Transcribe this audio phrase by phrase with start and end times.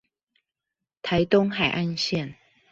[1.03, 2.33] 臺東海岸線